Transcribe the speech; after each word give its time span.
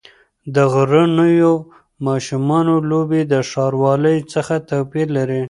د 0.55 0.57
غرنیو 0.73 1.53
ماشومانو 2.07 2.75
لوبې 2.89 3.21
د 3.33 3.33
ښاروالۍ 3.49 4.17
څخه 4.33 4.55
توپیر 4.69 5.07
لري. 5.17 5.39